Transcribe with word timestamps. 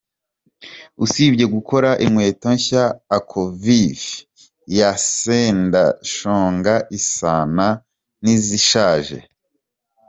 Usibye 1.05 1.45
gukora 1.55 1.89
inkweto 2.05 2.47
nshya, 2.55 2.85
Acokivi 3.17 3.83
ya 4.77 4.91
Sendashonga 5.13 6.75
isana 6.97 7.67
n’izishaje. 8.23 9.17